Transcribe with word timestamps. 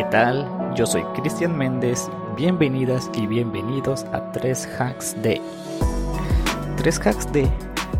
¿qué 0.00 0.06
tal? 0.06 0.48
Yo 0.74 0.86
soy 0.86 1.02
Cristian 1.14 1.58
Méndez, 1.58 2.08
bienvenidas 2.34 3.10
y 3.12 3.26
bienvenidos 3.26 4.04
a 4.14 4.32
3 4.32 4.66
Hacks 4.78 5.14
D. 5.22 5.42
3 6.78 7.06
Hacks 7.06 7.30
D 7.30 7.46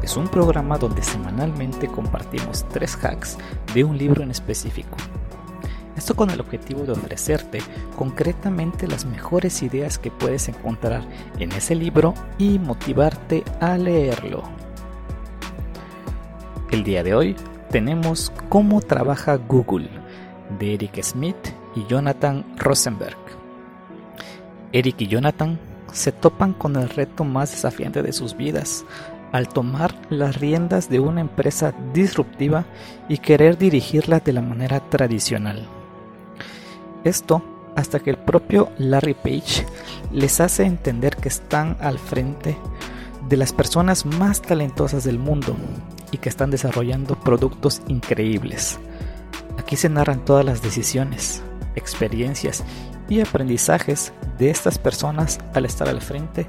es 0.02 0.16
un 0.16 0.26
programa 0.26 0.78
donde 0.78 1.02
semanalmente 1.02 1.88
compartimos 1.88 2.66
3 2.70 3.04
hacks 3.04 3.36
de 3.74 3.84
un 3.84 3.98
libro 3.98 4.22
en 4.22 4.30
específico. 4.30 4.96
Esto 5.94 6.16
con 6.16 6.30
el 6.30 6.40
objetivo 6.40 6.84
de 6.84 6.92
ofrecerte 6.92 7.58
concretamente 7.96 8.88
las 8.88 9.04
mejores 9.04 9.62
ideas 9.62 9.98
que 9.98 10.10
puedes 10.10 10.48
encontrar 10.48 11.02
en 11.38 11.52
ese 11.52 11.74
libro 11.74 12.14
y 12.38 12.58
motivarte 12.58 13.44
a 13.60 13.76
leerlo. 13.76 14.44
El 16.70 16.82
día 16.82 17.02
de 17.02 17.14
hoy 17.14 17.36
tenemos 17.70 18.32
Cómo 18.48 18.80
trabaja 18.80 19.36
Google 19.36 19.90
de 20.58 20.72
Eric 20.72 21.02
Smith 21.02 21.49
y 21.74 21.86
Jonathan 21.86 22.44
Rosenberg. 22.56 23.16
Eric 24.72 25.00
y 25.00 25.06
Jonathan 25.08 25.58
se 25.92 26.12
topan 26.12 26.52
con 26.52 26.76
el 26.76 26.88
reto 26.88 27.24
más 27.24 27.50
desafiante 27.50 28.02
de 28.02 28.12
sus 28.12 28.36
vidas 28.36 28.84
al 29.32 29.48
tomar 29.48 29.94
las 30.10 30.36
riendas 30.40 30.88
de 30.88 31.00
una 31.00 31.20
empresa 31.20 31.72
disruptiva 31.92 32.64
y 33.08 33.18
querer 33.18 33.58
dirigirla 33.58 34.20
de 34.20 34.32
la 34.32 34.42
manera 34.42 34.80
tradicional. 34.88 35.66
Esto 37.04 37.42
hasta 37.76 38.00
que 38.00 38.10
el 38.10 38.18
propio 38.18 38.70
Larry 38.78 39.14
Page 39.14 39.66
les 40.12 40.40
hace 40.40 40.64
entender 40.64 41.16
que 41.16 41.28
están 41.28 41.76
al 41.80 41.98
frente 41.98 42.58
de 43.28 43.36
las 43.36 43.52
personas 43.52 44.04
más 44.04 44.42
talentosas 44.42 45.04
del 45.04 45.18
mundo 45.18 45.56
y 46.10 46.18
que 46.18 46.28
están 46.28 46.50
desarrollando 46.50 47.14
productos 47.14 47.80
increíbles. 47.86 48.78
Aquí 49.56 49.76
se 49.76 49.88
narran 49.88 50.24
todas 50.24 50.44
las 50.44 50.62
decisiones, 50.62 51.42
experiencias 51.74 52.64
y 53.08 53.20
aprendizajes 53.20 54.12
de 54.38 54.50
estas 54.50 54.78
personas 54.78 55.38
al 55.54 55.64
estar 55.64 55.88
al 55.88 56.00
frente 56.00 56.46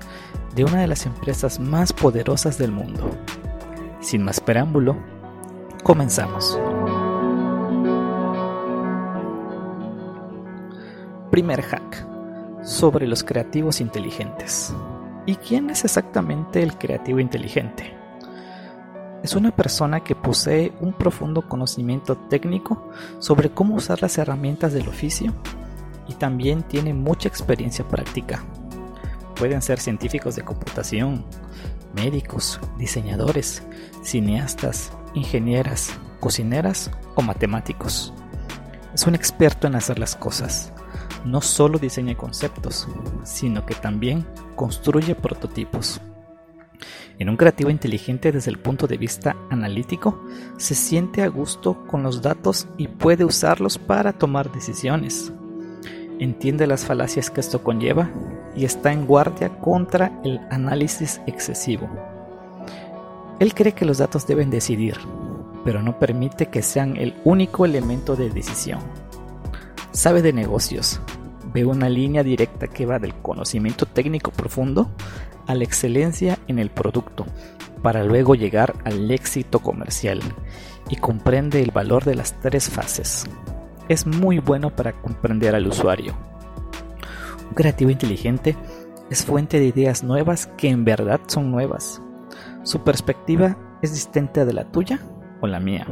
de 0.55 0.63
una 0.63 0.81
de 0.81 0.87
las 0.87 1.05
empresas 1.05 1.59
más 1.59 1.93
poderosas 1.93 2.57
del 2.57 2.71
mundo. 2.71 3.09
Sin 3.99 4.23
más 4.23 4.39
preámbulo, 4.39 4.97
comenzamos. 5.83 6.59
Primer 11.29 11.61
hack 11.61 12.05
sobre 12.63 13.07
los 13.07 13.23
creativos 13.23 13.81
inteligentes. 13.81 14.73
¿Y 15.25 15.35
quién 15.35 15.69
es 15.69 15.85
exactamente 15.85 16.61
el 16.61 16.77
creativo 16.77 17.19
inteligente? 17.19 18.00
Es 19.23 19.35
una 19.35 19.51
persona 19.55 20.03
que 20.03 20.15
posee 20.15 20.73
un 20.79 20.93
profundo 20.93 21.47
conocimiento 21.47 22.17
técnico 22.17 22.89
sobre 23.19 23.51
cómo 23.51 23.75
usar 23.75 24.01
las 24.01 24.17
herramientas 24.17 24.73
del 24.73 24.87
oficio 24.87 25.31
y 26.07 26.13
también 26.13 26.63
tiene 26.63 26.95
mucha 26.95 27.27
experiencia 27.27 27.87
práctica. 27.87 28.43
Pueden 29.35 29.61
ser 29.61 29.79
científicos 29.79 30.35
de 30.35 30.41
computación, 30.41 31.23
médicos, 31.93 32.59
diseñadores, 32.79 33.61
cineastas, 34.01 34.91
ingenieras, 35.13 35.91
cocineras 36.19 36.89
o 37.13 37.21
matemáticos. 37.21 38.13
Es 38.93 39.05
un 39.05 39.13
experto 39.13 39.67
en 39.67 39.75
hacer 39.75 39.99
las 39.99 40.15
cosas. 40.15 40.73
No 41.25 41.41
solo 41.41 41.77
diseña 41.77 42.17
conceptos, 42.17 42.87
sino 43.23 43.67
que 43.67 43.75
también 43.75 44.25
construye 44.55 45.13
prototipos. 45.13 46.01
En 47.19 47.29
un 47.29 47.37
creativo 47.37 47.69
inteligente 47.69 48.31
desde 48.31 48.51
el 48.51 48.59
punto 48.59 48.87
de 48.87 48.97
vista 48.97 49.35
analítico, 49.49 50.23
se 50.57 50.75
siente 50.75 51.21
a 51.21 51.27
gusto 51.27 51.85
con 51.87 52.03
los 52.03 52.21
datos 52.21 52.67
y 52.77 52.87
puede 52.87 53.25
usarlos 53.25 53.77
para 53.77 54.13
tomar 54.13 54.51
decisiones. 54.51 55.31
Entiende 56.19 56.67
las 56.67 56.85
falacias 56.85 57.29
que 57.29 57.41
esto 57.41 57.63
conlleva 57.63 58.09
y 58.55 58.65
está 58.65 58.91
en 58.91 59.05
guardia 59.05 59.49
contra 59.59 60.19
el 60.23 60.39
análisis 60.49 61.21
excesivo. 61.25 61.89
Él 63.39 63.53
cree 63.55 63.73
que 63.73 63.85
los 63.85 63.97
datos 63.97 64.27
deben 64.27 64.51
decidir, 64.51 64.97
pero 65.65 65.81
no 65.81 65.97
permite 65.97 66.47
que 66.47 66.61
sean 66.61 66.95
el 66.97 67.15
único 67.23 67.65
elemento 67.65 68.15
de 68.15 68.29
decisión. 68.29 68.79
Sabe 69.91 70.21
de 70.21 70.31
negocios, 70.31 71.01
ve 71.53 71.65
una 71.65 71.89
línea 71.89 72.23
directa 72.23 72.67
que 72.67 72.85
va 72.85 72.99
del 72.99 73.15
conocimiento 73.15 73.85
técnico 73.85 74.31
profundo 74.31 74.91
a 75.47 75.55
la 75.55 75.63
excelencia 75.63 76.37
en 76.47 76.59
el 76.59 76.69
producto, 76.69 77.25
para 77.81 78.03
luego 78.03 78.35
llegar 78.35 78.75
al 78.85 79.09
éxito 79.11 79.59
comercial, 79.59 80.19
y 80.89 80.97
comprende 80.97 81.61
el 81.61 81.71
valor 81.71 82.03
de 82.03 82.15
las 82.15 82.39
tres 82.39 82.69
fases. 82.69 83.25
Es 83.89 84.05
muy 84.05 84.39
bueno 84.39 84.75
para 84.75 84.93
comprender 84.93 85.55
al 85.55 85.67
usuario. 85.67 86.13
Un 87.49 87.55
creativo 87.55 87.89
inteligente 87.89 88.55
es 89.09 89.25
fuente 89.25 89.59
de 89.59 89.65
ideas 89.65 90.03
nuevas 90.03 90.47
que 90.57 90.69
en 90.69 90.85
verdad 90.85 91.19
son 91.27 91.51
nuevas. 91.51 92.01
Su 92.63 92.83
perspectiva 92.83 93.57
es 93.81 93.93
distinta 93.93 94.45
de 94.45 94.53
la 94.53 94.71
tuya 94.71 94.99
o 95.41 95.47
la 95.47 95.59
mía. 95.59 95.85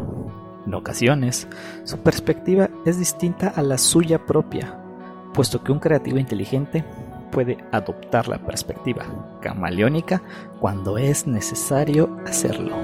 En 0.65 0.73
ocasiones, 0.73 1.47
su 1.83 1.97
perspectiva 1.99 2.69
es 2.85 2.99
distinta 2.99 3.49
a 3.49 3.61
la 3.61 3.77
suya 3.77 4.25
propia, 4.25 4.79
puesto 5.33 5.63
que 5.63 5.71
un 5.71 5.79
creativo 5.79 6.17
inteligente 6.17 6.85
puede 7.31 7.57
adoptar 7.71 8.27
la 8.27 8.37
perspectiva 8.37 9.05
camaleónica 9.41 10.21
cuando 10.59 10.97
es 10.97 11.27
necesario 11.27 12.17
hacerlo. 12.25 12.75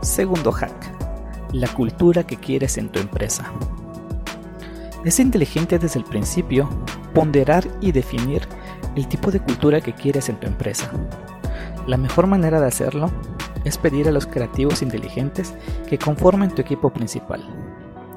Segundo 0.00 0.52
hack. 0.52 0.92
La 1.52 1.68
cultura 1.68 2.24
que 2.24 2.36
quieres 2.36 2.78
en 2.78 2.88
tu 2.90 3.00
empresa. 3.00 3.50
Es 5.04 5.20
inteligente 5.20 5.78
desde 5.78 5.98
el 5.98 6.04
principio 6.04 6.68
ponderar 7.14 7.64
y 7.80 7.92
definir 7.92 8.42
el 8.96 9.08
tipo 9.08 9.30
de 9.30 9.40
cultura 9.40 9.80
que 9.80 9.92
quieres 9.92 10.28
en 10.28 10.38
tu 10.40 10.46
empresa. 10.46 10.90
La 11.86 11.96
mejor 11.96 12.26
manera 12.26 12.60
de 12.60 12.66
hacerlo 12.66 13.10
es 13.64 13.78
pedir 13.78 14.08
a 14.08 14.12
los 14.12 14.26
creativos 14.26 14.82
inteligentes 14.82 15.54
que 15.88 15.98
conformen 15.98 16.54
tu 16.54 16.62
equipo 16.62 16.90
principal. 16.90 17.42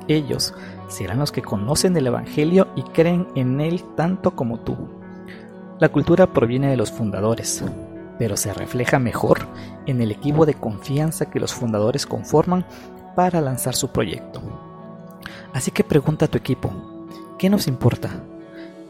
Ellos 0.07 0.53
serán 0.87 1.19
los 1.19 1.31
que 1.31 1.41
conocen 1.41 1.95
el 1.97 2.07
Evangelio 2.07 2.67
y 2.75 2.83
creen 2.83 3.27
en 3.35 3.59
él 3.59 3.83
tanto 3.95 4.35
como 4.35 4.59
tú. 4.59 4.77
La 5.79 5.89
cultura 5.89 6.33
proviene 6.33 6.69
de 6.69 6.77
los 6.77 6.91
fundadores, 6.91 7.63
pero 8.17 8.37
se 8.37 8.53
refleja 8.53 8.99
mejor 8.99 9.47
en 9.85 10.01
el 10.01 10.11
equipo 10.11 10.45
de 10.45 10.55
confianza 10.55 11.29
que 11.29 11.39
los 11.39 11.53
fundadores 11.53 12.05
conforman 12.05 12.65
para 13.15 13.41
lanzar 13.41 13.75
su 13.75 13.89
proyecto. 13.89 14.41
Así 15.53 15.71
que 15.71 15.83
pregunta 15.83 16.25
a 16.25 16.27
tu 16.27 16.37
equipo, 16.37 16.71
¿qué 17.37 17.49
nos 17.49 17.67
importa? 17.67 18.09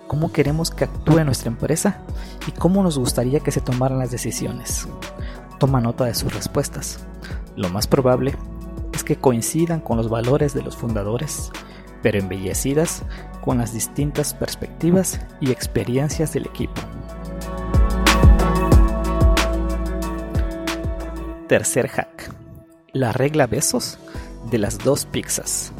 ¿Cómo 0.08 0.32
queremos 0.32 0.72
que 0.72 0.86
actúe 0.86 1.24
nuestra 1.26 1.50
empresa? 1.50 2.02
¿Y 2.48 2.52
cómo 2.52 2.84
nos 2.84 2.98
gustaría 2.98 3.42
que 3.42 3.52
se 3.52 3.60
tomaran 3.60 4.00
las 4.00 4.12
decisiones? 4.12 4.88
Toma 5.60 5.82
nota 5.82 6.06
de 6.06 6.14
sus 6.14 6.34
respuestas. 6.34 7.06
Lo 7.58 7.70
más 7.70 7.88
probable 7.88 8.36
que 9.08 9.16
coincidan 9.16 9.80
con 9.80 9.96
los 9.96 10.10
valores 10.10 10.54
de 10.54 10.62
los 10.62 10.76
fundadores, 10.76 11.50
pero 12.04 12.20
embellecidas 12.20 13.04
con 13.42 13.58
las 13.58 13.72
distintas 13.72 14.34
perspectivas 14.34 15.22
y 15.40 15.52
experiencias 15.52 16.34
del 16.34 16.46
equipo. 16.46 16.82
Tercer 21.48 21.88
hack. 21.88 22.34
La 22.92 23.14
regla 23.14 23.48
besos 23.48 23.98
de 24.52 24.58
las 24.58 24.78
dos 24.78 25.06
pizzas. 25.06 25.72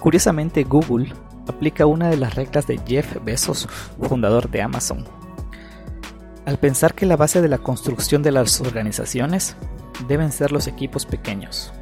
Curiosamente 0.00 0.64
Google 0.64 1.12
aplica 1.48 1.84
una 1.84 2.08
de 2.08 2.16
las 2.16 2.34
reglas 2.34 2.66
de 2.66 2.80
Jeff 2.86 3.22
Bezos, 3.22 3.68
fundador 4.08 4.48
de 4.48 4.62
Amazon. 4.62 5.04
Al 6.46 6.58
pensar 6.58 6.94
que 6.94 7.04
la 7.04 7.16
base 7.16 7.42
de 7.42 7.48
la 7.48 7.58
construcción 7.58 8.22
de 8.22 8.32
las 8.32 8.58
organizaciones 8.62 9.54
deben 10.08 10.32
ser 10.32 10.50
los 10.50 10.66
equipos 10.66 11.04
pequeños. 11.04 11.74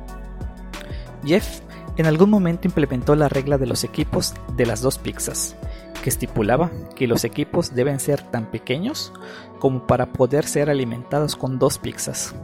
Jeff 1.26 1.60
en 1.96 2.06
algún 2.06 2.30
momento 2.30 2.68
implementó 2.68 3.16
la 3.16 3.28
regla 3.28 3.58
de 3.58 3.66
los 3.66 3.82
equipos 3.82 4.34
de 4.56 4.66
las 4.66 4.80
dos 4.80 4.98
pizzas, 4.98 5.56
que 6.02 6.10
estipulaba 6.10 6.70
que 6.94 7.06
los 7.06 7.24
equipos 7.24 7.74
deben 7.74 8.00
ser 8.00 8.22
tan 8.22 8.50
pequeños 8.50 9.12
como 9.58 9.86
para 9.86 10.12
poder 10.12 10.46
ser 10.46 10.70
alimentados 10.70 11.34
con 11.34 11.58
dos 11.58 11.78
pizzas. 11.78 12.34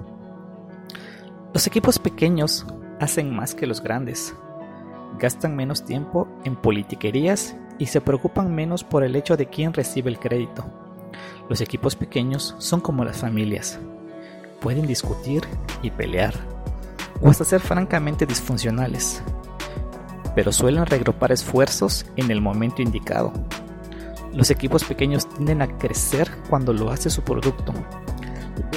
Los 1.54 1.66
equipos 1.66 1.98
pequeños 1.98 2.66
hacen 2.98 3.34
más 3.34 3.54
que 3.54 3.66
los 3.66 3.82
grandes, 3.82 4.34
gastan 5.18 5.54
menos 5.54 5.84
tiempo 5.84 6.26
en 6.44 6.56
politiquerías 6.56 7.54
y 7.78 7.86
se 7.86 8.00
preocupan 8.00 8.54
menos 8.54 8.84
por 8.84 9.04
el 9.04 9.16
hecho 9.16 9.36
de 9.36 9.46
quién 9.46 9.74
recibe 9.74 10.10
el 10.10 10.18
crédito. 10.18 10.64
Los 11.48 11.60
equipos 11.60 11.94
pequeños 11.94 12.54
son 12.58 12.80
como 12.80 13.04
las 13.04 13.18
familias. 13.18 13.78
Pueden 14.60 14.86
discutir 14.86 15.42
y 15.82 15.90
pelear, 15.90 16.34
o 17.22 17.30
hasta 17.30 17.44
ser 17.44 17.60
francamente 17.60 18.26
disfuncionales, 18.26 19.22
pero 20.34 20.52
suelen 20.52 20.86
regrupar 20.86 21.32
esfuerzos 21.32 22.04
en 22.16 22.30
el 22.30 22.40
momento 22.40 22.82
indicado. 22.82 23.32
Los 24.34 24.50
equipos 24.50 24.84
pequeños 24.84 25.28
tienden 25.28 25.62
a 25.62 25.78
crecer 25.78 26.30
cuando 26.48 26.72
lo 26.72 26.90
hace 26.90 27.10
su 27.10 27.22
producto. 27.22 27.72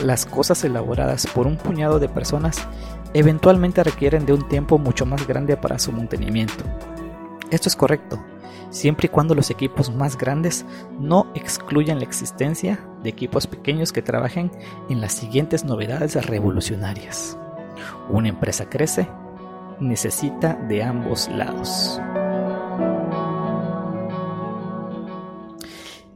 Las 0.04 0.26
cosas 0.26 0.64
elaboradas 0.64 1.26
por 1.28 1.48
un 1.48 1.58
puñado 1.58 2.00
de 2.00 2.10
personas 2.10 2.68
eventualmente 3.14 3.84
requieren 3.84 4.26
de 4.26 4.34
un 4.34 4.48
tiempo 4.48 4.78
mucho 4.78 5.06
más 5.06 5.26
grande 5.26 5.56
para 5.56 5.80
su 5.80 5.92
mantenimiento. 5.92 6.64
Esto 7.50 7.70
es 7.70 7.76
correcto, 7.76 8.22
siempre 8.70 9.06
y 9.06 9.10
cuando 9.10 9.34
los 9.36 9.50
equipos 9.50 9.94
más 9.94 10.18
grandes 10.18 10.66
no 11.00 11.32
excluyan 11.36 12.00
la 12.00 12.06
existencia 12.06 12.86
de 13.02 13.10
equipos 13.10 13.48
pequeños 13.48 13.94
que 13.94 14.02
trabajen 14.02 14.52
en 14.90 15.00
las 15.00 15.14
siguientes 15.14 15.64
novedades 15.64 16.26
revolucionarias. 16.26 17.38
Una 18.10 18.30
empresa 18.30 18.70
crece, 18.70 19.08
necesita 19.80 20.54
de 20.54 20.84
ambos 20.84 21.28
lados. 21.30 22.02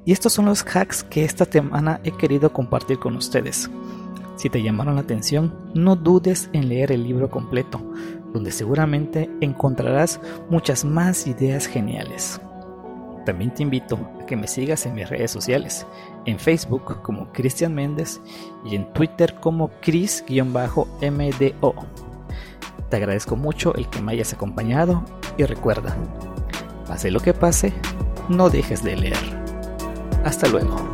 Y 0.06 0.12
estos 0.12 0.34
son 0.34 0.46
los 0.46 0.64
hacks 0.64 1.04
que 1.04 1.24
esta 1.24 1.46
semana 1.46 2.00
he 2.04 2.12
querido 2.12 2.52
compartir 2.52 3.00
con 3.00 3.16
ustedes. 3.16 3.70
Si 4.38 4.50
te 4.50 4.64
llamaron 4.64 4.96
la 4.96 5.02
atención, 5.02 5.54
no 5.74 5.96
dudes 5.96 6.50
en 6.54 6.70
leer 6.70 6.92
el 6.92 7.04
libro 7.04 7.30
completo, 7.30 7.82
donde 8.34 8.52
seguramente 8.52 9.30
encontrarás 9.42 10.20
muchas 10.50 10.86
más 10.86 11.28
ideas 11.28 11.68
geniales. 11.68 12.42
También 13.26 13.54
te 13.54 13.64
invito 13.64 13.98
a 14.22 14.26
que 14.26 14.36
me 14.36 14.48
sigas 14.48 14.86
en 14.86 14.96
mis 14.96 15.10
redes 15.10 15.32
sociales, 15.32 15.86
en 16.26 16.40
Facebook 16.40 17.02
como 17.02 17.32
Cristian 17.32 17.74
Méndez 17.76 18.22
y 18.66 18.76
en 18.76 18.92
Twitter 18.94 19.36
como 19.40 19.70
Cris-MDO. 19.82 21.76
Te 22.90 22.98
agradezco 22.98 23.36
mucho 23.36 23.76
el 23.76 23.88
que 23.90 24.02
me 24.02 24.14
hayas 24.14 24.34
acompañado 24.34 25.04
y 25.38 25.44
recuerda, 25.44 25.96
pase 26.88 27.12
lo 27.12 27.20
que 27.20 27.34
pase, 27.34 27.74
no 28.30 28.50
dejes 28.50 28.84
de 28.84 28.96
leer. 28.96 29.40
Hasta 30.24 30.48
luego. 30.48 30.89